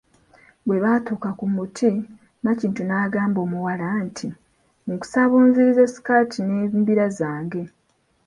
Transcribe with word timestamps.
Bwebaatuka 0.67 1.29
ku 1.39 1.45
muti, 1.55 1.91
Nakintu 2.43 2.81
n'agamba 2.85 3.39
omuwala 3.45 3.85
nti, 4.05 4.27
nkusaba 4.89 5.33
onzirize 5.41 5.83
sikaati 5.93 6.39
n'embira 6.43 7.07
zange. 7.17 7.61